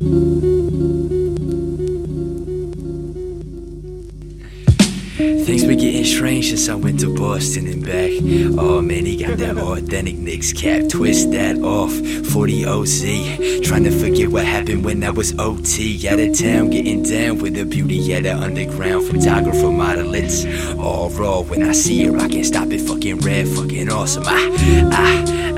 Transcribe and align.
Things 0.00 0.12
been 5.64 5.78
getting 5.78 6.04
strange 6.04 6.50
since 6.50 6.68
I 6.68 6.76
went 6.76 7.00
to 7.00 7.12
Boston 7.16 7.66
and 7.66 7.84
back. 7.84 8.12
Oh 8.60 8.80
man, 8.80 9.06
he 9.06 9.16
got 9.16 9.38
that 9.38 9.58
authentic 9.58 10.16
Knicks 10.16 10.52
cap. 10.52 10.88
Twist 10.88 11.32
that 11.32 11.58
off. 11.58 11.92
40 12.32 12.64
OZ. 12.64 13.02
Trying 13.66 13.82
to 13.84 13.90
forget 13.90 14.28
what 14.28 14.44
happened 14.44 14.84
when 14.84 15.02
I 15.02 15.10
was 15.10 15.36
OT. 15.36 16.08
Out 16.08 16.20
of 16.20 16.38
town, 16.38 16.70
getting 16.70 17.02
down 17.02 17.38
with 17.38 17.54
the 17.54 17.64
beauty 17.64 18.12
of 18.14 18.22
the 18.22 18.36
underground. 18.36 19.04
Photographer 19.08 19.72
model, 19.72 20.14
it's 20.14 20.44
all 20.76 21.10
raw. 21.10 21.40
When 21.40 21.64
I 21.64 21.72
see 21.72 22.04
her, 22.04 22.16
I 22.16 22.28
can't 22.28 22.46
stop 22.46 22.70
it. 22.70 22.82
Fucking 22.82 23.18
red, 23.18 23.48
fucking 23.48 23.90
awesome. 23.90 24.22
I, 24.26 24.52
I, 24.92 25.24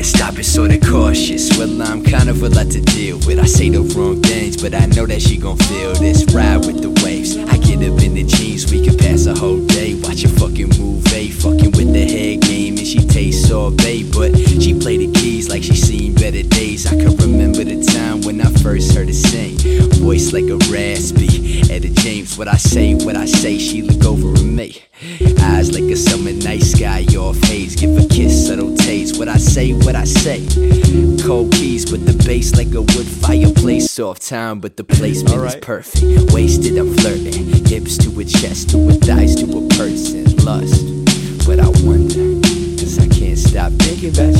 can't 0.00 0.16
stop 0.16 0.38
it, 0.38 0.44
sorta 0.44 0.78
cautious. 0.78 1.58
Well, 1.58 1.82
I'm 1.82 2.02
kind 2.02 2.30
of 2.30 2.42
a 2.42 2.48
lot 2.48 2.70
to 2.70 2.80
deal 2.80 3.18
with. 3.26 3.38
I 3.38 3.44
say 3.44 3.68
the 3.68 3.82
wrong 3.94 4.22
things, 4.22 4.56
but 4.56 4.74
I 4.74 4.86
know 4.86 5.04
that 5.04 5.20
she 5.20 5.36
gon' 5.36 5.58
feel 5.58 5.92
this. 5.94 6.24
Ride 6.32 6.64
with 6.64 6.80
the 6.80 6.88
waves. 7.04 7.36
I 7.36 7.58
get 7.58 7.84
up 7.84 8.00
in 8.00 8.14
the 8.14 8.24
jeans, 8.24 8.72
we 8.72 8.82
can 8.82 8.96
pass 8.96 9.26
a 9.26 9.34
whole 9.34 9.60
day. 9.66 10.00
Watch 10.00 10.24
a 10.24 10.28
fucking 10.28 10.72
movie, 10.78 11.28
fucking 11.28 11.72
with 11.72 11.92
the 11.92 12.06
head 12.08 12.40
game, 12.40 12.78
and 12.78 12.86
she 12.86 13.06
tastes 13.06 13.46
sorbet. 13.46 14.04
But 14.10 14.38
she 14.38 14.72
play 14.72 14.96
the 14.96 15.12
keys 15.12 15.50
like 15.50 15.62
she 15.62 15.76
seen 15.76 16.14
better 16.14 16.44
days. 16.44 16.86
I 16.86 16.96
can 16.96 17.14
remember 17.16 17.62
the 17.62 17.84
time 17.84 18.22
when 18.22 18.40
I 18.40 18.50
first 18.64 18.94
heard 18.94 19.08
her 19.08 19.12
sing. 19.12 19.58
Voice 20.00 20.32
like 20.32 20.48
a 20.48 20.56
raspy. 20.72 21.60
Etta 21.70 21.90
James, 22.00 22.38
what 22.38 22.48
I 22.48 22.56
say, 22.56 22.94
what 22.94 23.16
I 23.16 23.26
say, 23.26 23.58
she 23.58 23.82
look 23.82 24.04
over 24.06 24.32
at 24.32 24.44
me. 24.44 24.82
Eyes 25.42 25.72
like 25.72 25.92
a 25.92 25.96
summer 25.96 26.32
night 26.32 26.59
say, 29.60 29.72
what 29.72 29.94
I 29.94 30.04
say. 30.04 30.46
Cold 31.22 31.52
keys, 31.52 31.90
but 31.90 32.04
the 32.06 32.14
bass 32.24 32.56
like 32.56 32.72
a 32.74 32.80
wood 32.80 33.06
fireplace. 33.06 33.90
Soft 33.90 34.26
time, 34.26 34.60
but 34.60 34.76
the 34.76 34.84
placement 34.84 35.44
is 35.44 35.56
perfect. 35.56 36.32
Wasted, 36.32 36.78
I'm 36.78 36.94
flirting. 36.96 37.46
Hips 37.66 37.98
to 37.98 38.20
a 38.20 38.24
chest, 38.24 38.70
to 38.70 38.88
a 38.88 38.92
thighs, 38.92 39.34
to 39.36 39.44
a 39.44 39.68
person. 39.76 40.24
Lust, 40.44 40.84
but 41.46 41.60
I 41.60 41.68
wonder, 41.84 42.40
cause 42.78 42.98
I 42.98 43.08
can't 43.08 43.38
stop 43.38 43.72
thinking 43.84 44.10
about. 44.14 44.39